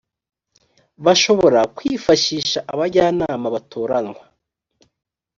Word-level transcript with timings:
bashobora 1.05 1.59
kwifashisha 1.75 2.59
abajyanama 2.73 3.47
batoranywa 3.55 4.23